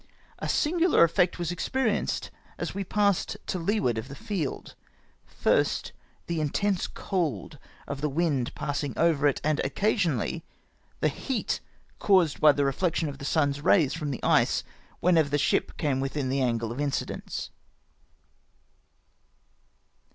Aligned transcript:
A 0.39 0.49
singular 0.49 1.03
effect 1.03 1.37
was 1.37 1.51
experienced 1.51 2.31
as 2.57 2.73
we 2.73 2.83
passed 2.83 3.37
to 3.45 3.59
leeward 3.59 3.99
of 3.99 4.07
the 4.07 4.15
field; 4.15 4.73
first, 5.27 5.93
the 6.25 6.41
intense 6.41 6.87
cold 6.87 7.59
of 7.87 8.01
the 8.01 8.09
wind 8.09 8.55
passing 8.55 8.97
over 8.97 9.27
it, 9.27 9.39
and 9.43 9.61
occasionally, 9.63 10.43
the 11.01 11.07
heat 11.07 11.59
caused 11.99 12.41
by 12.41 12.51
the 12.51 12.65
reflection 12.65 13.09
of 13.09 13.19
the 13.19 13.25
sun's 13.25 13.61
rays 13.61 13.93
from 13.93 14.09
the 14.09 14.23
ice 14.23 14.63
when 15.01 15.19
ever 15.19 15.29
the 15.29 15.37
ship 15.37 15.77
came 15.77 15.99
witliin 15.99 16.29
the 16.29 16.41
angle 16.41 16.71
of 16.71 16.81
incidence. 16.81 17.51